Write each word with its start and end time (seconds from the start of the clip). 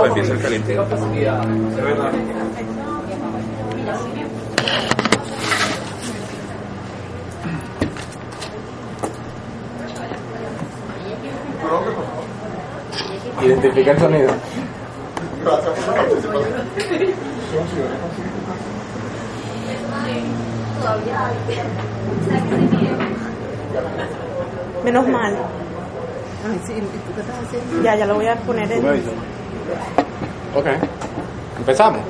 para 0.00 0.14
que 0.14 0.20
empiece 0.20 0.32
el 0.32 0.40
calentito. 0.40 0.86
Identifica 13.42 13.90
el 13.92 13.98
sonido. 13.98 14.30
Menos 24.84 25.08
mal. 25.08 25.36
Ay, 26.46 26.60
sí, 26.66 26.72
¿y 26.74 26.80
tú 26.80 27.14
qué 27.14 27.20
estás 27.20 27.36
haciendo? 27.46 27.82
Ya, 27.82 27.96
ya 27.96 28.06
lo 28.06 28.14
voy 28.14 28.26
a 28.26 28.36
poner 28.36 28.70
en. 28.70 28.82
Ok. 30.54 30.66
Empezamos. 31.58 32.00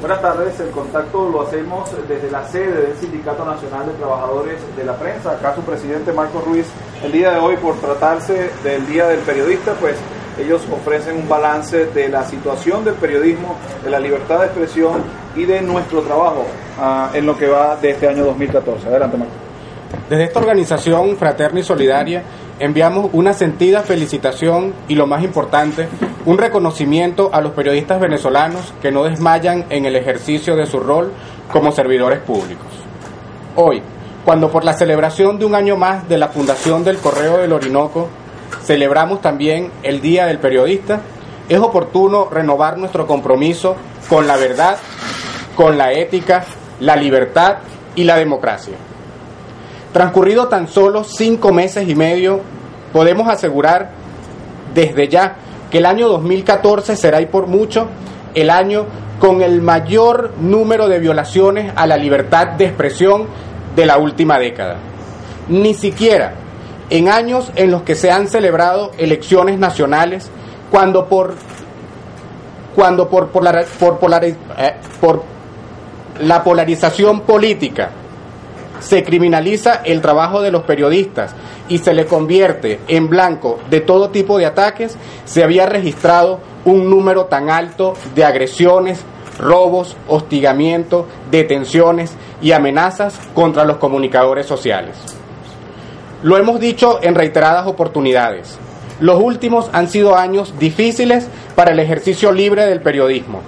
Buenas 0.00 0.20
tardes, 0.20 0.58
el 0.58 0.70
contacto 0.70 1.28
lo 1.28 1.42
hacemos 1.42 1.88
desde 2.08 2.30
la 2.30 2.44
sede 2.48 2.88
del 2.88 2.96
Sindicato 2.96 3.44
Nacional 3.44 3.86
de 3.86 3.92
Trabajadores 3.92 4.58
de 4.76 4.84
la 4.84 4.96
Prensa. 4.96 5.30
Acá 5.30 5.54
su 5.54 5.62
presidente 5.62 6.12
Marco 6.12 6.40
Ruiz, 6.40 6.66
el 7.04 7.12
día 7.12 7.30
de 7.32 7.38
hoy, 7.38 7.56
por 7.56 7.76
tratarse 7.76 8.50
del 8.64 8.86
Día 8.88 9.06
del 9.06 9.20
Periodista, 9.20 9.74
pues 9.74 9.96
ellos 10.38 10.62
ofrecen 10.72 11.18
un 11.18 11.28
balance 11.28 11.86
de 11.86 12.08
la 12.08 12.24
situación 12.24 12.84
del 12.84 12.94
periodismo, 12.94 13.56
de 13.84 13.90
la 13.90 14.00
libertad 14.00 14.40
de 14.40 14.46
expresión 14.46 15.02
y 15.36 15.44
de 15.44 15.62
nuestro 15.62 16.02
trabajo 16.02 16.46
ah, 16.78 17.10
en 17.14 17.26
lo 17.26 17.36
que 17.36 17.48
va 17.48 17.76
de 17.76 17.90
este 17.90 18.08
año 18.08 18.24
2014. 18.24 18.88
Adelante, 18.88 19.16
Marco. 19.16 19.32
Desde 20.08 20.24
esta 20.24 20.40
organización 20.40 21.16
fraterna 21.16 21.60
y 21.60 21.62
solidaria 21.62 22.22
enviamos 22.58 23.10
una 23.12 23.32
sentida 23.32 23.82
felicitación 23.82 24.72
y 24.88 24.94
lo 24.94 25.06
más 25.06 25.22
importante, 25.22 25.88
un 26.26 26.38
reconocimiento 26.38 27.30
a 27.32 27.40
los 27.40 27.52
periodistas 27.52 28.00
venezolanos 28.00 28.72
que 28.80 28.92
no 28.92 29.04
desmayan 29.04 29.64
en 29.70 29.86
el 29.86 29.96
ejercicio 29.96 30.54
de 30.54 30.66
su 30.66 30.78
rol 30.78 31.12
como 31.50 31.72
servidores 31.72 32.20
públicos. 32.20 32.66
Hoy, 33.56 33.82
cuando 34.24 34.50
por 34.50 34.64
la 34.64 34.74
celebración 34.74 35.38
de 35.38 35.44
un 35.44 35.54
año 35.54 35.76
más 35.76 36.08
de 36.08 36.18
la 36.18 36.28
fundación 36.28 36.84
del 36.84 36.98
Correo 36.98 37.38
del 37.38 37.52
Orinoco, 37.52 38.08
celebramos 38.62 39.20
también 39.20 39.70
el 39.82 40.00
Día 40.00 40.26
del 40.26 40.38
Periodista, 40.38 41.00
es 41.48 41.58
oportuno 41.58 42.28
renovar 42.30 42.78
nuestro 42.78 43.06
compromiso 43.06 43.76
con 44.08 44.26
la 44.26 44.36
verdad, 44.36 44.78
con 45.56 45.76
la 45.78 45.92
ética, 45.92 46.44
la 46.80 46.96
libertad 46.96 47.56
y 47.94 48.04
la 48.04 48.16
democracia. 48.16 48.74
Transcurrido 49.92 50.48
tan 50.48 50.68
solo 50.68 51.04
cinco 51.04 51.52
meses 51.52 51.88
y 51.88 51.94
medio, 51.94 52.40
podemos 52.92 53.28
asegurar 53.28 53.90
desde 54.74 55.08
ya 55.08 55.36
que 55.70 55.78
el 55.78 55.86
año 55.86 56.08
2014 56.08 56.96
será 56.96 57.20
y 57.20 57.26
por 57.26 57.46
mucho 57.46 57.88
el 58.34 58.48
año 58.50 58.86
con 59.20 59.42
el 59.42 59.60
mayor 59.62 60.32
número 60.40 60.88
de 60.88 60.98
violaciones 60.98 61.72
a 61.76 61.86
la 61.86 61.96
libertad 61.96 62.48
de 62.48 62.64
expresión 62.66 63.26
de 63.76 63.86
la 63.86 63.98
última 63.98 64.38
década. 64.38 64.76
Ni 65.48 65.74
siquiera 65.74 66.34
en 66.90 67.08
años 67.08 67.52
en 67.54 67.70
los 67.70 67.82
que 67.82 67.94
se 67.94 68.10
han 68.10 68.28
celebrado 68.28 68.90
elecciones 68.98 69.58
nacionales, 69.58 70.30
cuando 70.70 71.06
por, 71.06 71.34
cuando 72.74 73.08
por, 73.08 73.30
polar- 73.30 73.66
por 73.78 73.98
polari- 74.00 74.36
eh, 74.58 74.74
por 75.00 75.22
la 76.22 76.44
polarización 76.44 77.22
política 77.22 77.90
se 78.78 79.02
criminaliza 79.02 79.82
el 79.84 80.00
trabajo 80.00 80.40
de 80.40 80.52
los 80.52 80.62
periodistas 80.62 81.34
y 81.68 81.78
se 81.78 81.94
le 81.94 82.06
convierte 82.06 82.78
en 82.86 83.08
blanco 83.08 83.58
de 83.70 83.80
todo 83.80 84.10
tipo 84.10 84.38
de 84.38 84.46
ataques, 84.46 84.96
se 85.24 85.42
había 85.42 85.66
registrado 85.66 86.38
un 86.64 86.88
número 86.88 87.24
tan 87.26 87.50
alto 87.50 87.94
de 88.14 88.24
agresiones, 88.24 89.04
robos, 89.38 89.96
hostigamientos, 90.06 91.06
detenciones 91.30 92.12
y 92.40 92.52
amenazas 92.52 93.18
contra 93.34 93.64
los 93.64 93.78
comunicadores 93.78 94.46
sociales. 94.46 94.94
Lo 96.22 96.36
hemos 96.38 96.60
dicho 96.60 97.00
en 97.02 97.16
reiteradas 97.16 97.66
oportunidades. 97.66 98.58
Los 99.00 99.20
últimos 99.20 99.70
han 99.72 99.88
sido 99.88 100.16
años 100.16 100.54
difíciles 100.60 101.26
para 101.56 101.72
el 101.72 101.80
ejercicio 101.80 102.30
libre 102.30 102.66
del 102.66 102.80
periodismo, 102.80 103.40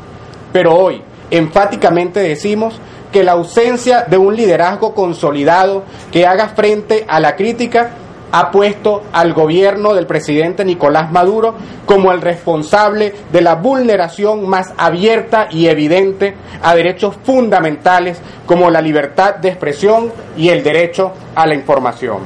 pero 0.52 0.74
hoy 0.74 1.02
enfáticamente 1.30 2.20
decimos 2.20 2.80
que 3.12 3.24
la 3.24 3.32
ausencia 3.32 4.02
de 4.02 4.18
un 4.18 4.34
liderazgo 4.34 4.94
consolidado 4.94 5.84
que 6.10 6.26
haga 6.26 6.48
frente 6.48 7.04
a 7.08 7.20
la 7.20 7.36
crítica 7.36 7.92
ha 8.32 8.50
puesto 8.50 9.04
al 9.12 9.32
gobierno 9.32 9.94
del 9.94 10.08
presidente 10.08 10.64
Nicolás 10.64 11.12
Maduro 11.12 11.54
como 11.86 12.10
el 12.10 12.20
responsable 12.20 13.14
de 13.30 13.40
la 13.40 13.54
vulneración 13.54 14.48
más 14.48 14.72
abierta 14.76 15.46
y 15.52 15.68
evidente 15.68 16.34
a 16.60 16.74
derechos 16.74 17.14
fundamentales 17.22 18.20
como 18.44 18.70
la 18.70 18.80
libertad 18.80 19.36
de 19.36 19.50
expresión 19.50 20.10
y 20.36 20.48
el 20.48 20.64
derecho 20.64 21.12
a 21.36 21.46
la 21.46 21.54
información. 21.54 22.22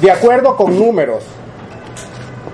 De 0.00 0.12
acuerdo 0.12 0.56
con 0.56 0.78
números 0.78 1.24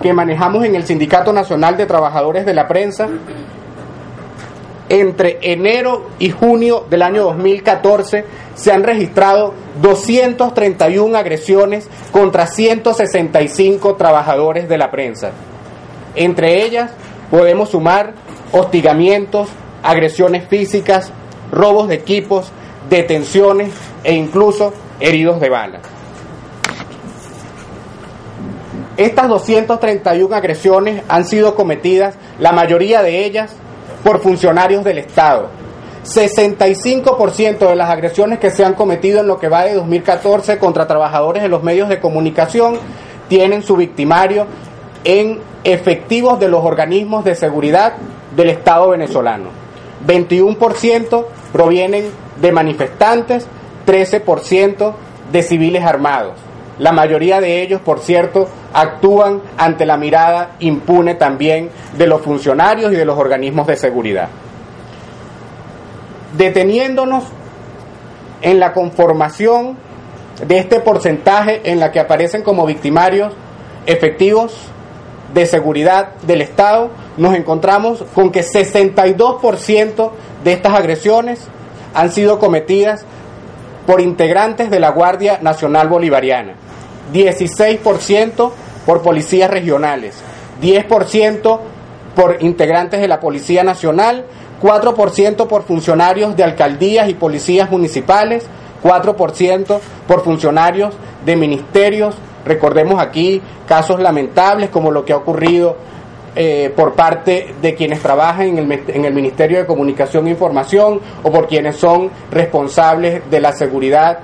que 0.01 0.15
manejamos 0.15 0.65
en 0.65 0.75
el 0.75 0.85
Sindicato 0.85 1.31
Nacional 1.33 1.77
de 1.77 1.85
Trabajadores 1.85 2.47
de 2.47 2.55
la 2.55 2.67
Prensa, 2.67 3.07
entre 4.93 5.39
enero 5.41 6.11
y 6.19 6.31
junio 6.31 6.85
del 6.91 7.01
año 7.01 7.23
2014 7.23 8.27
se 8.55 8.73
han 8.73 8.85
registrado 8.85 9.55
231 9.81 11.17
agresiones 11.17 11.89
contra 12.13 12.47
165 12.47 13.95
trabajadores 13.95 14.69
de 14.69 14.77
la 14.77 14.91
prensa. 14.91 15.31
Entre 16.15 16.63
ellas 16.63 16.91
podemos 17.31 17.71
sumar 17.71 18.13
hostigamientos, 18.53 19.49
agresiones 19.83 20.47
físicas, 20.47 21.11
robos 21.51 21.89
de 21.89 21.95
equipos, 21.95 22.53
detenciones 22.91 23.71
e 24.05 24.13
incluso 24.13 24.75
heridos 25.01 25.41
de 25.41 25.49
bala. 25.49 25.81
Estas 28.99 29.27
231 29.27 30.35
agresiones 30.35 31.03
han 31.09 31.25
sido 31.25 31.55
cometidas, 31.55 32.15
la 32.39 32.53
mayoría 32.53 33.03
de 33.03 33.25
ellas, 33.25 33.57
por 34.03 34.21
funcionarios 34.21 34.85
del 34.85 34.99
Estado. 34.99 35.49
65% 36.05 37.69
de 37.69 37.77
las 37.77 37.89
agresiones 37.89 38.39
que 38.39 38.51
se 38.51 38.65
han 38.65 38.75
cometido 38.75 39.21
en 39.21 39.29
lo 39.29 39.39
que 39.39 39.49
va 39.49 39.65
de 39.65 39.75
2014 39.75 40.59
contra 40.59 40.87
trabajadores 40.87 41.43
de 41.43 41.49
los 41.49 41.63
medios 41.63 41.89
de 41.89 42.01
comunicación 42.01 42.77
tienen 43.29 43.63
su 43.63 43.77
victimario 43.77 44.47
en 45.05 45.41
efectivos 45.65 46.41
de 46.41 46.49
los 46.49 46.65
organismos 46.65 47.25
de 47.25 47.35
seguridad 47.35 47.95
del 48.35 48.51
Estado 48.51 48.91
venezolano. 48.91 49.47
21% 50.07 51.25
provienen 51.53 52.11
de 52.41 52.53
manifestantes, 52.53 53.47
13% 53.87 54.93
de 55.31 55.43
civiles 55.43 55.85
armados. 55.85 56.35
La 56.79 56.93
mayoría 56.93 57.41
de 57.41 57.63
ellos, 57.63 57.81
por 57.81 58.01
cierto, 58.01 58.49
actúan 58.73 59.41
ante 59.57 59.87
la 59.87 59.97
mirada 59.97 60.57
impune 60.61 61.15
también 61.15 61.71
de 61.97 62.07
los 62.07 62.23
funcionarios 62.23 62.93
y 62.93 62.97
de 62.97 63.05
los 63.05 63.19
organismos 63.19 63.67
de 63.67 63.77
seguridad. 63.77 64.29
Deteniéndonos 66.37 67.25
en 68.41 68.59
la 68.59 68.73
conformación 68.73 69.77
de 70.47 70.59
este 70.59 70.81
porcentaje 70.81 71.61
en 71.65 71.79
la 71.79 71.93
que 71.93 72.01
aparecen 72.01 72.43
como 72.43 72.67
victimarios 72.67 73.33
efectivos 73.87 74.55
de 75.35 75.47
seguridad 75.47 76.15
del 76.23 76.43
Estado, 76.43 76.91
nos 77.17 77.35
encontramos 77.35 78.05
con 78.15 78.31
que 78.31 78.43
62% 78.43 80.11
de 80.45 80.53
estas 80.53 80.75
agresiones 80.75 81.49
han 81.95 82.13
sido 82.13 82.39
cometidas 82.39 83.05
por 83.87 84.01
integrantes 84.01 84.71
de 84.71 84.81
la 84.81 84.91
Guardia 84.91 85.39
Nacional 85.43 85.89
Bolivariana, 85.89 86.55
16% 87.13 88.53
por 88.87 89.03
policías 89.03 89.51
regionales, 89.51 90.17
10% 90.61 91.59
por 92.15 92.43
integrantes 92.43 93.01
de 93.01 93.09
la 93.09 93.21
Policía 93.21 93.65
Nacional, 93.65 94.25
4% 94.63 95.47
por 95.47 95.65
funcionarios 95.65 96.37
de 96.37 96.45
alcaldías 96.45 97.09
y 97.09 97.15
policías 97.15 97.71
municipales, 97.71 98.47
4% 98.83 99.81
por 100.07 100.23
funcionarios 100.23 100.95
de 101.25 101.37
ministerios. 101.37 102.15
Recordemos 102.45 103.01
aquí 103.01 103.41
casos 103.67 104.01
lamentables 104.01 104.71
como 104.71 104.91
lo 104.91 105.05
que 105.05 105.13
ha 105.13 105.17
ocurrido 105.17 105.77
eh, 106.35 106.73
por 106.75 106.95
parte 106.95 107.55
de 107.61 107.75
quienes 107.75 108.01
trabajan 108.01 108.59
en 108.59 108.73
el, 108.73 108.83
en 108.89 109.05
el 109.05 109.13
Ministerio 109.13 109.59
de 109.59 109.67
Comunicación 109.67 110.27
e 110.27 110.31
Información 110.31 111.01
o 111.23 111.31
por 111.31 111.47
quienes 111.47 111.77
son 111.77 112.11
responsables 112.31 113.29
de 113.31 113.41
la 113.41 113.53
seguridad 113.53 114.21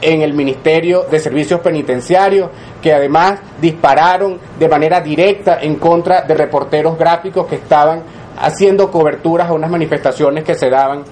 en 0.00 0.22
el 0.22 0.34
Ministerio 0.34 1.04
de 1.10 1.18
Servicios 1.18 1.60
Penitenciarios, 1.60 2.50
que 2.82 2.92
además 2.92 3.40
dispararon 3.60 4.38
de 4.58 4.68
manera 4.68 5.00
directa 5.00 5.58
en 5.60 5.76
contra 5.76 6.22
de 6.22 6.34
reporteros 6.34 6.98
gráficos 6.98 7.46
que 7.46 7.56
estaban 7.56 8.02
haciendo 8.38 8.90
coberturas 8.90 9.48
a 9.48 9.52
unas 9.52 9.70
manifestaciones 9.70 10.44
que 10.44 10.54
se 10.54 10.68
daban 10.68 11.04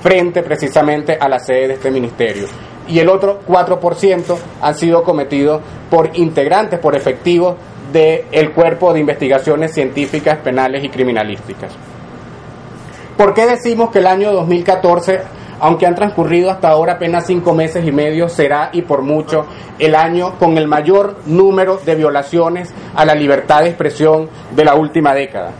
frente 0.00 0.42
precisamente 0.42 1.16
a 1.20 1.28
la 1.28 1.38
sede 1.38 1.68
de 1.68 1.74
este 1.74 1.90
ministerio. 1.90 2.46
Y 2.86 3.00
el 3.00 3.08
otro 3.08 3.40
4% 3.46 4.36
han 4.62 4.74
sido 4.74 5.02
cometidos 5.02 5.60
por 5.90 6.10
integrantes, 6.14 6.78
por 6.78 6.96
efectivos 6.96 7.56
del 7.92 8.52
Cuerpo 8.52 8.92
de 8.92 9.00
Investigaciones 9.00 9.72
Científicas, 9.72 10.38
Penales 10.38 10.84
y 10.84 10.88
Criminalísticas. 10.88 11.72
¿Por 13.16 13.34
qué 13.34 13.46
decimos 13.46 13.90
que 13.90 13.98
el 13.98 14.06
año 14.06 14.32
2014, 14.32 15.20
aunque 15.60 15.86
han 15.86 15.94
transcurrido 15.94 16.50
hasta 16.50 16.68
ahora 16.68 16.94
apenas 16.94 17.26
cinco 17.26 17.54
meses 17.54 17.86
y 17.86 17.92
medio, 17.92 18.28
será 18.28 18.70
y 18.72 18.82
por 18.82 19.02
mucho 19.02 19.46
el 19.78 19.94
año 19.94 20.38
con 20.38 20.56
el 20.56 20.68
mayor 20.68 21.16
número 21.26 21.78
de 21.84 21.94
violaciones 21.94 22.72
a 22.94 23.04
la 23.04 23.14
libertad 23.14 23.62
de 23.62 23.68
expresión 23.68 24.28
de 24.54 24.64
la 24.64 24.74
última 24.74 25.14
década? 25.14 25.52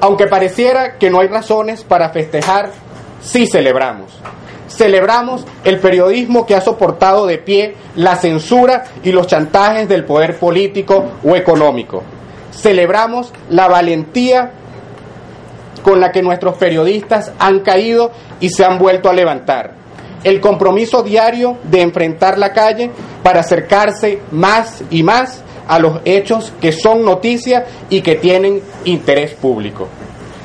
Aunque 0.00 0.26
pareciera 0.26 0.98
que 0.98 1.08
no 1.08 1.20
hay 1.20 1.28
razones 1.28 1.82
para 1.82 2.10
festejar, 2.10 2.70
sí 3.22 3.46
celebramos. 3.46 4.12
Celebramos 4.68 5.46
el 5.62 5.78
periodismo 5.78 6.44
que 6.44 6.54
ha 6.54 6.60
soportado 6.60 7.26
de 7.26 7.38
pie 7.38 7.76
la 7.96 8.16
censura 8.16 8.84
y 9.02 9.12
los 9.12 9.26
chantajes 9.26 9.88
del 9.88 10.04
poder 10.04 10.38
político 10.38 11.04
o 11.24 11.36
económico. 11.36 12.02
Celebramos 12.56 13.32
la 13.50 13.68
valentía 13.68 14.52
con 15.82 16.00
la 16.00 16.10
que 16.10 16.22
nuestros 16.22 16.56
periodistas 16.56 17.32
han 17.38 17.60
caído 17.60 18.10
y 18.40 18.48
se 18.48 18.64
han 18.64 18.78
vuelto 18.78 19.10
a 19.10 19.12
levantar. 19.12 19.74
El 20.24 20.40
compromiso 20.40 21.02
diario 21.02 21.58
de 21.64 21.82
enfrentar 21.82 22.38
la 22.38 22.52
calle 22.52 22.90
para 23.22 23.40
acercarse 23.40 24.20
más 24.30 24.82
y 24.90 25.02
más 25.02 25.42
a 25.68 25.78
los 25.78 26.00
hechos 26.04 26.52
que 26.60 26.72
son 26.72 27.04
noticia 27.04 27.66
y 27.90 28.00
que 28.00 28.14
tienen 28.16 28.62
interés 28.84 29.34
público. 29.34 29.88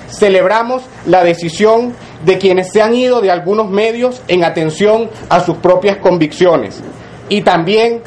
Celebramos 0.10 0.84
la 1.06 1.24
decisión 1.24 1.94
de 2.26 2.38
quienes 2.38 2.72
se 2.72 2.82
han 2.82 2.94
ido 2.94 3.22
de 3.22 3.32
algunos 3.32 3.70
medios 3.70 4.22
en 4.28 4.44
atención 4.44 5.10
a 5.30 5.40
sus 5.40 5.58
propias 5.58 5.98
convicciones 5.98 6.82
y 7.30 7.42
también 7.42 8.02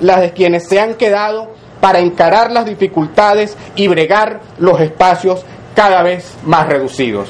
las 0.00 0.20
de 0.20 0.32
quienes 0.32 0.68
se 0.68 0.80
han 0.80 0.94
quedado 0.94 1.52
para 1.80 2.00
encarar 2.00 2.50
las 2.52 2.66
dificultades 2.66 3.56
y 3.74 3.88
bregar 3.88 4.40
los 4.58 4.80
espacios 4.80 5.44
cada 5.74 6.02
vez 6.02 6.36
más 6.44 6.68
reducidos. 6.68 7.28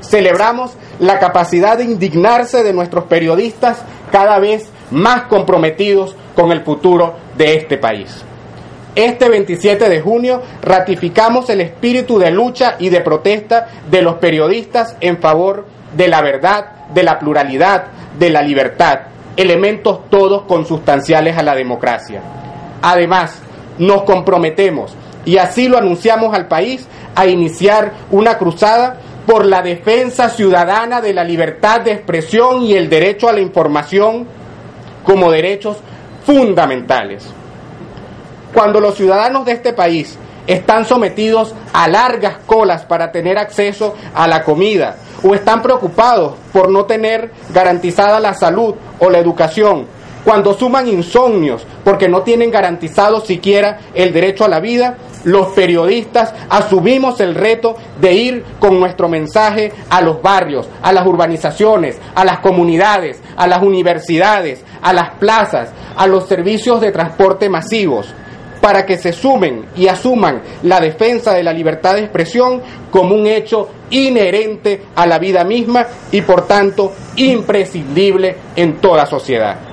Celebramos 0.00 0.72
la 1.00 1.18
capacidad 1.18 1.78
de 1.78 1.84
indignarse 1.84 2.62
de 2.62 2.72
nuestros 2.72 3.04
periodistas 3.04 3.78
cada 4.10 4.38
vez 4.38 4.68
más 4.90 5.22
comprometidos 5.24 6.16
con 6.34 6.52
el 6.52 6.62
futuro 6.62 7.14
de 7.36 7.56
este 7.56 7.78
país. 7.78 8.24
Este 8.94 9.28
27 9.28 9.88
de 9.88 10.00
junio 10.00 10.42
ratificamos 10.62 11.48
el 11.50 11.60
espíritu 11.60 12.18
de 12.18 12.30
lucha 12.30 12.76
y 12.78 12.88
de 12.88 13.00
protesta 13.00 13.68
de 13.88 14.02
los 14.02 14.16
periodistas 14.16 14.96
en 15.00 15.18
favor 15.18 15.66
de 15.96 16.08
la 16.08 16.20
verdad, 16.20 16.86
de 16.92 17.02
la 17.02 17.18
pluralidad, 17.18 17.86
de 18.18 18.30
la 18.30 18.42
libertad, 18.42 19.00
elementos 19.36 20.10
todos 20.10 20.42
consustanciales 20.42 21.36
a 21.38 21.42
la 21.42 21.54
democracia. 21.54 22.22
Además, 22.82 23.40
nos 23.78 24.02
comprometemos, 24.02 24.94
y 25.24 25.38
así 25.38 25.68
lo 25.68 25.78
anunciamos 25.78 26.34
al 26.34 26.48
país, 26.48 26.86
a 27.14 27.26
iniciar 27.26 27.92
una 28.10 28.38
cruzada 28.38 28.98
por 29.26 29.44
la 29.44 29.60
defensa 29.60 30.30
ciudadana 30.30 31.00
de 31.00 31.12
la 31.12 31.24
libertad 31.24 31.82
de 31.82 31.92
expresión 31.92 32.62
y 32.62 32.74
el 32.74 32.88
derecho 32.88 33.28
a 33.28 33.32
la 33.32 33.40
información 33.40 34.26
como 35.04 35.30
derechos 35.30 35.76
fundamentales. 36.24 37.26
Cuando 38.54 38.80
los 38.80 38.94
ciudadanos 38.94 39.44
de 39.44 39.52
este 39.52 39.74
país 39.74 40.18
están 40.46 40.86
sometidos 40.86 41.54
a 41.74 41.88
largas 41.88 42.38
colas 42.46 42.86
para 42.86 43.12
tener 43.12 43.36
acceso 43.36 43.94
a 44.14 44.26
la 44.26 44.42
comida 44.42 44.96
o 45.22 45.34
están 45.34 45.60
preocupados 45.60 46.34
por 46.52 46.70
no 46.70 46.86
tener 46.86 47.30
garantizada 47.52 48.18
la 48.20 48.32
salud 48.32 48.74
o 48.98 49.10
la 49.10 49.18
educación, 49.18 49.86
cuando 50.28 50.52
suman 50.52 50.86
insomnios 50.86 51.66
porque 51.82 52.06
no 52.06 52.20
tienen 52.20 52.50
garantizado 52.50 53.22
siquiera 53.22 53.78
el 53.94 54.12
derecho 54.12 54.44
a 54.44 54.48
la 54.48 54.60
vida, 54.60 54.98
los 55.24 55.54
periodistas 55.54 56.34
asumimos 56.50 57.18
el 57.20 57.34
reto 57.34 57.76
de 57.98 58.12
ir 58.12 58.44
con 58.58 58.78
nuestro 58.78 59.08
mensaje 59.08 59.72
a 59.88 60.02
los 60.02 60.20
barrios, 60.20 60.68
a 60.82 60.92
las 60.92 61.06
urbanizaciones, 61.06 61.98
a 62.14 62.26
las 62.26 62.40
comunidades, 62.40 63.22
a 63.38 63.46
las 63.46 63.62
universidades, 63.62 64.62
a 64.82 64.92
las 64.92 65.14
plazas, 65.14 65.70
a 65.96 66.06
los 66.06 66.28
servicios 66.28 66.82
de 66.82 66.92
transporte 66.92 67.48
masivos 67.48 68.12
para 68.60 68.84
que 68.84 68.98
se 68.98 69.14
sumen 69.14 69.64
y 69.76 69.88
asuman 69.88 70.42
la 70.62 70.78
defensa 70.78 71.32
de 71.32 71.42
la 71.42 71.54
libertad 71.54 71.94
de 71.94 72.00
expresión 72.00 72.60
como 72.90 73.14
un 73.14 73.26
hecho 73.26 73.70
inherente 73.88 74.82
a 74.94 75.06
la 75.06 75.18
vida 75.18 75.42
misma 75.44 75.86
y 76.12 76.20
por 76.20 76.46
tanto 76.46 76.92
imprescindible 77.16 78.36
en 78.56 78.76
toda 78.76 79.06
sociedad. 79.06 79.67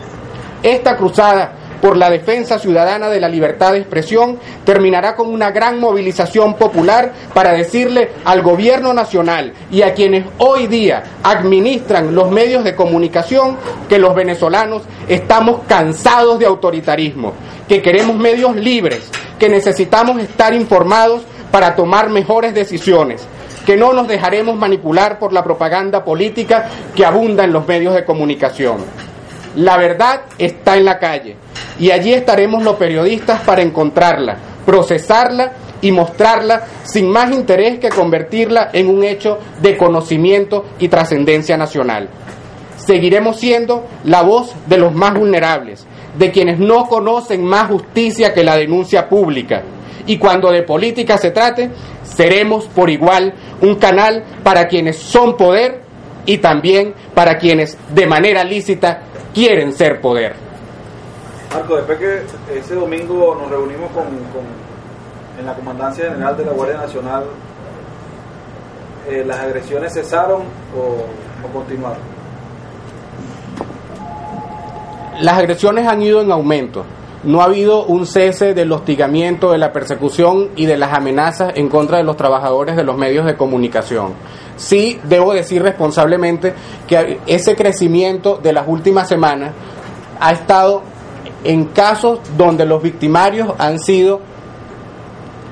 Esta 0.66 0.98
cruzada 0.98 1.52
por 1.80 1.96
la 1.96 2.10
defensa 2.10 2.58
ciudadana 2.58 3.08
de 3.10 3.20
la 3.20 3.30
libertad 3.30 3.74
de 3.74 3.78
expresión 3.78 4.40
terminará 4.64 5.16
con 5.16 5.28
una 5.28 5.52
gran 5.52 5.80
movilización 5.80 6.56
popular 6.56 7.14
para 7.36 7.52
decirle 7.52 8.10
al 8.26 8.42
gobierno 8.42 8.92
nacional 8.92 9.54
y 9.70 9.84
a 9.84 9.94
quienes 9.94 10.26
hoy 10.40 10.66
día 10.66 11.04
administran 11.22 12.16
los 12.16 12.32
medios 12.32 12.64
de 12.64 12.74
comunicación 12.74 13.58
que 13.88 14.00
los 14.00 14.16
venezolanos 14.16 14.82
estamos 15.08 15.60
cansados 15.68 16.40
de 16.40 16.48
autoritarismo, 16.48 17.34
que 17.68 17.84
queremos 17.84 18.16
medios 18.16 18.56
libres, 18.56 19.12
que 19.38 19.50
necesitamos 19.50 20.20
estar 20.20 20.56
informados 20.56 21.22
para 21.52 21.76
tomar 21.76 22.10
mejores 22.10 22.56
decisiones 22.56 23.28
que 23.68 23.78
no 23.78 23.94
nos 23.94 24.08
dejaremos 24.08 24.56
manipular 24.56 25.18
por 25.18 25.34
la 25.34 25.44
propaganda 25.44 26.04
política 26.04 26.70
que 26.96 27.06
abunda 27.06 27.44
en 27.44 27.52
los 27.52 27.68
medios 27.68 27.96
de 27.96 28.06
comunicación. 28.06 29.05
La 29.56 29.78
verdad 29.78 30.22
está 30.38 30.78
en 30.78 30.86
la 30.86 31.00
calle 31.00 31.36
y 31.80 31.92
allí 31.92 32.14
estaremos 32.14 32.64
los 32.64 32.76
periodistas 32.76 33.42
para 33.42 33.62
encontrarla, 33.62 34.38
procesarla 34.66 35.54
y 35.82 35.92
mostrarla 35.92 36.64
sin 36.84 37.10
más 37.10 37.32
interés 37.32 37.80
que 37.80 37.90
convertirla 37.90 38.70
en 38.74 38.90
un 38.90 39.04
hecho 39.04 39.40
de 39.62 39.78
conocimiento 39.78 40.66
y 40.80 40.88
trascendencia 40.88 41.58
nacional. 41.58 42.10
Seguiremos 42.78 43.40
siendo 43.40 43.86
la 44.04 44.22
voz 44.22 44.54
de 44.68 44.78
los 44.78 44.94
más 44.94 45.14
vulnerables, 45.14 45.86
de 46.18 46.32
quienes 46.32 46.60
no 46.60 46.88
conocen 46.88 47.44
más 47.44 47.68
justicia 47.68 48.34
que 48.34 48.44
la 48.44 48.58
denuncia 48.58 49.08
pública 49.08 49.64
y 50.08 50.18
cuando 50.18 50.52
de 50.52 50.64
política 50.64 51.18
se 51.18 51.32
trate, 51.32 51.70
seremos 52.04 52.66
por 52.66 52.90
igual 52.90 53.34
un 53.62 53.76
canal 53.76 54.24
para 54.44 54.68
quienes 54.68 54.98
son 54.98 55.36
poder 55.36 55.82
y 56.26 56.38
también 56.38 56.94
para 57.14 57.38
quienes 57.38 57.78
de 57.94 58.06
manera 58.06 58.44
lícita 58.44 59.02
quieren 59.36 59.72
ser 59.74 60.02
poder. 60.02 60.36
Marco, 61.54 61.76
después 61.76 62.00
que 62.00 62.22
ese 62.58 62.74
domingo 62.76 63.38
nos 63.40 63.50
reunimos 63.52 63.92
con, 63.92 64.06
con- 64.06 64.66
en 65.40 65.46
la 65.46 65.54
Comandancia 65.54 66.06
General 66.12 66.36
de 66.38 66.46
la 66.46 66.52
Guardia 66.54 66.78
Nacional, 66.78 67.26
eh, 69.08 69.24
¿las 69.28 69.38
agresiones 69.40 69.94
cesaron 69.94 70.42
o, 70.76 71.46
o 71.48 71.52
continuaron? 71.54 72.00
Las 75.22 75.38
agresiones 75.38 75.88
han 75.88 76.02
ido 76.02 76.22
en 76.22 76.32
aumento. 76.32 76.86
No 77.24 77.42
ha 77.42 77.46
habido 77.46 77.86
un 77.86 78.06
cese 78.06 78.54
del 78.54 78.72
hostigamiento, 78.72 79.52
de 79.52 79.58
la 79.58 79.72
persecución 79.74 80.50
y 80.56 80.66
de 80.68 80.78
las 80.78 80.94
amenazas 80.94 81.54
en 81.56 81.70
contra 81.70 81.98
de 81.98 82.04
los 82.04 82.18
trabajadores 82.18 82.76
de 82.76 82.84
los 82.84 82.98
medios 82.98 83.26
de 83.26 83.36
comunicación. 83.36 84.14
Sí, 84.58 85.00
debo 85.04 85.34
decir 85.34 85.62
responsablemente 85.62 86.54
que 86.88 87.20
ese 87.28 87.56
crecimiento 87.56 88.40
de 88.42 88.54
las 88.54 88.68
últimas 88.68 89.08
semanas 89.08 89.52
ha 90.20 90.32
estado 90.32 90.82
en 91.44 91.66
casos 91.66 92.20
donde 92.38 92.66
los 92.66 92.82
victimarios 92.82 93.54
han 93.58 93.80
sido 93.80 94.22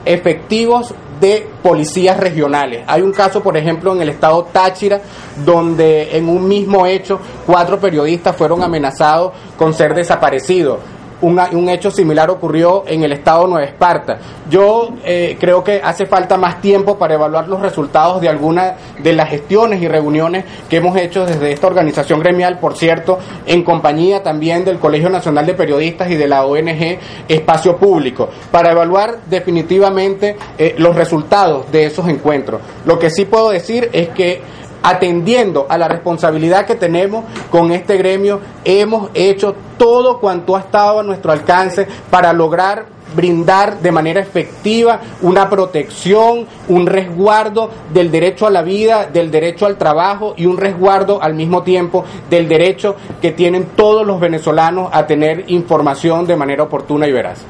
efectivos 0.05 0.93
de 1.19 1.47
policías 1.61 2.17
regionales. 2.17 2.83
Hay 2.87 3.01
un 3.01 3.11
caso, 3.13 3.41
por 3.41 3.55
ejemplo, 3.55 3.93
en 3.93 4.01
el 4.01 4.09
estado 4.09 4.43
Táchira, 4.51 5.01
donde 5.45 6.17
en 6.17 6.27
un 6.27 6.47
mismo 6.47 6.85
hecho 6.85 7.19
cuatro 7.45 7.79
periodistas 7.79 8.35
fueron 8.35 8.61
amenazados 8.63 9.31
con 9.57 9.73
ser 9.73 9.93
desaparecidos. 9.93 10.79
Una- 11.21 11.49
un 11.53 11.69
hecho 11.69 11.89
similar 11.89 12.29
ocurrió 12.29 12.83
en 12.85 13.03
el 13.03 13.13
estado 13.13 13.47
Nueva 13.47 13.65
Esparta. 13.65 14.17
Yo 14.49 14.89
eh, 15.05 15.37
creo 15.39 15.63
que 15.63 15.79
hace 15.81 16.05
falta 16.05 16.35
más 16.37 16.59
tiempo 16.59 16.97
para 16.97 17.13
evaluar 17.13 17.47
los 17.47 17.61
resultados 17.61 18.19
de 18.19 18.27
algunas 18.27 18.73
de 19.01 19.13
las 19.13 19.29
gestiones 19.29 19.81
y 19.81 19.87
reuniones 19.87 20.43
que 20.69 20.77
hemos 20.77 20.97
hecho 20.97 21.25
desde 21.25 21.51
esta 21.53 21.67
organización 21.67 22.19
gremial, 22.19 22.59
por 22.59 22.75
cierto, 22.75 23.19
en 23.45 23.63
compañía 23.63 24.21
también 24.21 24.65
del 24.65 24.79
Colegio 24.79 25.09
Nacional 25.09 25.45
de 25.45 25.53
Periodistas 25.53 26.09
y 26.11 26.15
de 26.15 26.27
la 26.27 26.45
ONG 26.45 26.99
Espacio 27.29 27.77
Público, 27.77 28.27
para 28.51 28.71
evaluar 28.71 29.19
definitivamente 29.27 30.35
eh, 30.57 30.75
los 30.77 30.95
resultados 30.95 31.71
de 31.71 31.85
esos 31.85 32.07
encuentros. 32.09 32.59
Lo 32.85 32.99
que 32.99 33.09
sí 33.09 33.23
puedo 33.25 33.49
decir 33.51 33.89
es 33.93 34.09
que 34.09 34.41
atendiendo 34.85 35.65
a 35.69 35.77
la 35.77 35.87
responsabilidad 35.87 36.65
que 36.65 36.75
tenemos 36.75 37.23
con 37.49 37.71
este 37.71 37.95
gremio, 37.95 38.41
hemos 38.65 39.09
hecho 39.13 39.55
todo 39.83 40.17
cuanto 40.17 40.55
ha 40.55 40.61
estado 40.61 41.01
a 41.01 41.03
nuestro 41.03 41.33
alcance 41.33 41.85
para 42.09 42.31
lograr 42.31 42.85
brindar 43.13 43.79
de 43.79 43.91
manera 43.91 44.21
efectiva 44.21 45.01
una 45.21 45.49
protección, 45.49 46.47
un 46.69 46.87
resguardo 46.87 47.69
del 47.93 48.09
derecho 48.09 48.47
a 48.47 48.49
la 48.49 48.61
vida, 48.61 49.07
del 49.07 49.29
derecho 49.29 49.65
al 49.65 49.77
trabajo 49.77 50.35
y 50.37 50.45
un 50.45 50.55
resguardo 50.55 51.21
al 51.21 51.33
mismo 51.33 51.63
tiempo 51.63 52.05
del 52.29 52.47
derecho 52.47 52.95
que 53.21 53.33
tienen 53.33 53.71
todos 53.75 54.07
los 54.07 54.21
venezolanos 54.21 54.87
a 54.93 55.05
tener 55.05 55.43
información 55.47 56.25
de 56.25 56.37
manera 56.37 56.63
oportuna 56.63 57.05
y 57.05 57.11
veraz. 57.11 57.43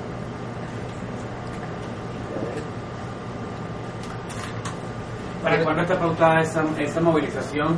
¿Para 5.44 5.64
cuándo 5.64 5.84
está 5.84 6.00
pautada 6.00 6.42
esa, 6.42 7.00
movilización 7.00 7.76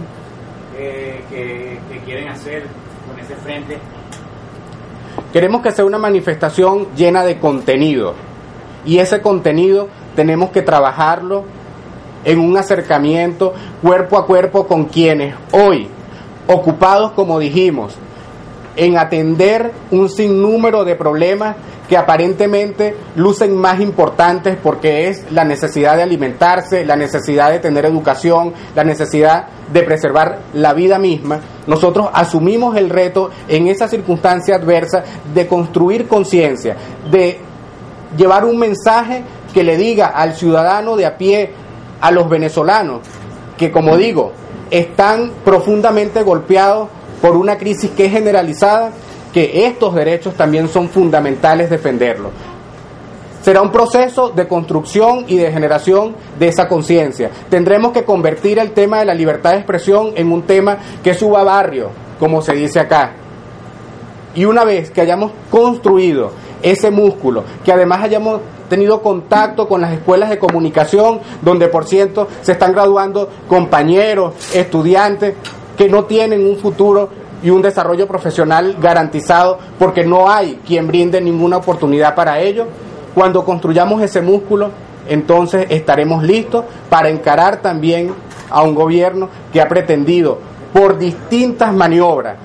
eh, 0.77 1.25
que 1.29 1.99
quieren 2.05 2.29
hacer 2.29 2.63
con 3.05 3.19
ese 3.19 3.35
frente? 3.35 3.79
Queremos 5.35 5.61
que 5.61 5.73
sea 5.73 5.83
una 5.83 5.97
manifestación 5.97 6.87
llena 6.95 7.25
de 7.25 7.39
contenido. 7.39 8.13
Y 8.85 8.99
ese 8.99 9.21
contenido 9.21 9.89
tenemos 10.15 10.51
que 10.51 10.61
trabajarlo 10.61 11.43
en 12.23 12.39
un 12.39 12.55
acercamiento 12.55 13.53
cuerpo 13.81 14.17
a 14.17 14.25
cuerpo 14.25 14.65
con 14.65 14.85
quienes 14.85 15.35
hoy, 15.51 15.89
ocupados 16.47 17.11
como 17.11 17.37
dijimos, 17.37 17.97
en 18.75 18.97
atender 18.97 19.71
un 19.91 20.09
sinnúmero 20.09 20.83
de 20.83 20.95
problemas 20.95 21.55
que 21.87 21.97
aparentemente 21.97 22.95
lucen 23.15 23.55
más 23.55 23.79
importantes 23.79 24.57
porque 24.61 25.07
es 25.07 25.31
la 25.31 25.43
necesidad 25.43 25.95
de 25.95 26.03
alimentarse, 26.03 26.85
la 26.85 26.95
necesidad 26.95 27.51
de 27.51 27.59
tener 27.59 27.85
educación, 27.85 28.53
la 28.75 28.83
necesidad 28.83 29.47
de 29.71 29.83
preservar 29.83 30.39
la 30.53 30.73
vida 30.73 30.97
misma, 30.97 31.39
nosotros 31.67 32.09
asumimos 32.13 32.75
el 32.77 32.89
reto 32.89 33.29
en 33.47 33.67
esa 33.67 33.87
circunstancia 33.87 34.55
adversa 34.55 35.03
de 35.33 35.47
construir 35.47 36.07
conciencia, 36.07 36.75
de 37.09 37.39
llevar 38.17 38.45
un 38.45 38.57
mensaje 38.57 39.23
que 39.53 39.63
le 39.63 39.77
diga 39.77 40.07
al 40.07 40.35
ciudadano 40.35 40.95
de 40.95 41.05
a 41.05 41.17
pie, 41.17 41.51
a 42.01 42.11
los 42.11 42.29
venezolanos, 42.29 43.01
que 43.57 43.71
como 43.71 43.97
digo, 43.97 44.31
están 44.69 45.31
profundamente 45.43 46.23
golpeados 46.23 46.89
por 47.25 47.37
una 47.37 47.57
crisis 47.57 47.89
que 47.89 48.05
es 48.05 48.11
generalizada, 48.11 48.91
que 49.33 49.65
estos 49.65 49.95
derechos 49.95 50.35
también 50.35 50.67
son 50.67 50.89
fundamentales 50.89 51.71
defenderlos. 51.71 52.31
Será 53.41 53.63
un 53.63 53.71
proceso 53.71 54.29
de 54.29 54.47
construcción 54.47 55.25
y 55.27 55.37
de 55.37 55.51
generación 55.51 56.15
de 56.37 56.49
esa 56.49 56.67
conciencia. 56.67 57.31
Tendremos 57.49 57.93
que 57.93 58.03
convertir 58.03 58.59
el 58.59 58.73
tema 58.73 58.99
de 58.99 59.05
la 59.05 59.15
libertad 59.15 59.53
de 59.53 59.57
expresión 59.57 60.11
en 60.15 60.31
un 60.31 60.43
tema 60.43 60.77
que 61.03 61.15
suba 61.15 61.43
barrio, 61.43 61.89
como 62.19 62.43
se 62.43 62.53
dice 62.53 62.79
acá. 62.79 63.13
Y 64.35 64.45
una 64.45 64.63
vez 64.63 64.91
que 64.91 65.01
hayamos 65.01 65.31
construido 65.49 66.31
ese 66.61 66.91
músculo, 66.91 67.43
que 67.63 67.71
además 67.71 68.03
hayamos 68.03 68.41
tenido 68.69 69.01
contacto 69.01 69.67
con 69.67 69.81
las 69.81 69.93
escuelas 69.93 70.29
de 70.29 70.39
comunicación, 70.39 71.19
donde 71.41 71.67
por 71.69 71.85
cierto 71.85 72.27
se 72.41 72.51
están 72.51 72.73
graduando 72.73 73.29
compañeros, 73.47 74.33
estudiantes 74.53 75.35
que 75.77 75.89
no 75.89 76.05
tienen 76.05 76.45
un 76.45 76.57
futuro 76.57 77.09
y 77.43 77.49
un 77.49 77.61
desarrollo 77.61 78.07
profesional 78.07 78.77
garantizado 78.81 79.59
porque 79.77 80.03
no 80.03 80.29
hay 80.29 80.59
quien 80.65 80.87
brinde 80.87 81.21
ninguna 81.21 81.57
oportunidad 81.57 82.15
para 82.15 82.39
ello. 82.39 82.65
Cuando 83.13 83.45
construyamos 83.45 84.01
ese 84.01 84.21
músculo, 84.21 84.71
entonces 85.07 85.67
estaremos 85.69 86.23
listos 86.23 86.65
para 86.89 87.09
encarar 87.09 87.57
también 87.61 88.13
a 88.49 88.63
un 88.63 88.75
gobierno 88.75 89.29
que 89.53 89.61
ha 89.61 89.67
pretendido 89.67 90.39
por 90.73 90.97
distintas 90.97 91.73
maniobras, 91.73 92.37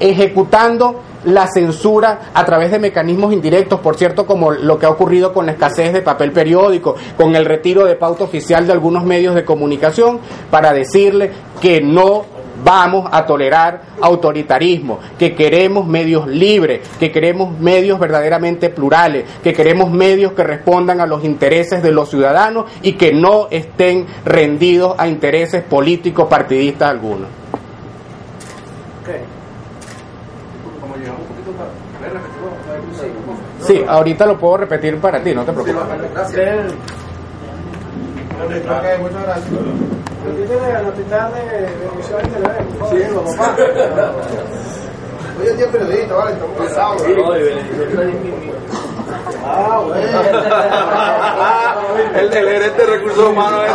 ejecutando 0.00 1.00
la 1.24 1.48
censura 1.48 2.30
a 2.34 2.44
través 2.44 2.70
de 2.70 2.78
mecanismos 2.78 3.32
indirectos, 3.32 3.80
por 3.80 3.96
cierto, 3.96 4.26
como 4.26 4.52
lo 4.52 4.78
que 4.78 4.86
ha 4.86 4.90
ocurrido 4.90 5.32
con 5.32 5.46
la 5.46 5.52
escasez 5.52 5.92
de 5.92 6.02
papel 6.02 6.32
periódico, 6.32 6.94
con 7.16 7.34
el 7.34 7.44
retiro 7.44 7.84
de 7.84 7.96
pauta 7.96 8.24
oficial 8.24 8.66
de 8.66 8.72
algunos 8.72 9.04
medios 9.04 9.34
de 9.34 9.44
comunicación, 9.44 10.20
para 10.50 10.72
decirle 10.72 11.32
que 11.60 11.80
no 11.80 12.35
vamos 12.66 13.08
a 13.12 13.24
tolerar 13.24 13.80
autoritarismo, 14.00 14.98
que 15.16 15.36
queremos 15.36 15.86
medios 15.86 16.26
libres, 16.26 16.80
que 16.98 17.12
queremos 17.12 17.56
medios 17.60 18.00
verdaderamente 18.00 18.70
plurales, 18.70 19.24
que 19.42 19.52
queremos 19.52 19.88
medios 19.88 20.32
que 20.32 20.42
respondan 20.42 21.00
a 21.00 21.06
los 21.06 21.22
intereses 21.22 21.80
de 21.80 21.92
los 21.92 22.10
ciudadanos 22.10 22.66
y 22.82 22.94
que 22.94 23.12
no 23.12 23.46
estén 23.52 24.06
rendidos 24.24 24.96
a 24.98 25.06
intereses 25.06 25.62
políticos 25.62 26.26
partidistas 26.28 26.90
algunos. 26.90 27.28
Sí, 33.60 33.80
ahorita 33.86 34.26
lo 34.26 34.36
puedo 34.36 34.56
repetir 34.58 34.98
para 34.98 35.22
ti, 35.22 35.32
no 35.32 35.44
te 35.44 35.52
preocupes. 35.52 35.76
Hoy 45.38 45.48
en 45.48 45.56
día 45.58 45.70
periodista, 45.70 46.14
vale, 46.14 46.32
estamos 46.32 46.56
cansados. 46.56 47.02
Ah, 49.48 49.80
bueno. 49.84 50.20
el, 52.14 52.32
el 52.32 52.48
gerente 52.48 52.82
de 52.84 52.86
recursos 52.86 53.28
humanos 53.28 53.60
es... 53.64 53.70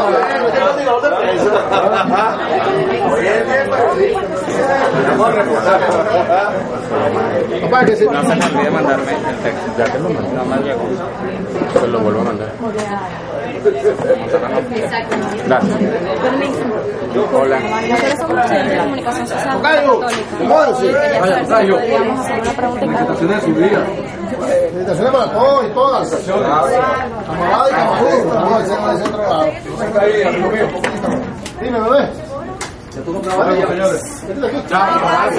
No 7.71 8.21
se 8.21 8.35
me 8.35 8.45
olvide 8.45 8.71
mandarme 8.71 9.11
el 9.11 9.37
texto. 9.37 9.71
Ya 9.77 9.85
te 9.85 9.99
lo 9.99 10.09
mandé. 10.09 10.33
No 10.35 10.45
me 10.45 10.57
llegó. 10.57 10.83
Se 11.79 11.87
lo 11.87 11.99
vuelvo 11.99 12.21
a 12.21 12.23
mandar. 12.23 12.51
Gracias. 15.45 15.77
Hola. 17.33 17.59
Nosotros 17.59 18.13
somos 18.19 18.45
estudiantes 18.45 18.71
de 18.71 18.77
comunicación 18.77 19.27
Felicitaciones 24.41 25.11
para 25.11 25.31
todos 25.31 25.65
y 25.65 25.69
todas. 25.69 26.29
Amarado 27.27 27.69
y 27.69 27.71
camarudo. 27.71 28.27
Vamos 28.33 28.53
a 28.53 28.57
hacer 28.57 28.79
más 28.81 28.99
de 28.99 29.05
otro 29.05 29.21
lado. 29.21 29.45
Dime, 31.61 31.79
bebé. 31.79 32.09
¿Ya 32.93 33.01
tú 33.03 33.13
comprabas? 33.13 33.47
Chao. 34.67 35.31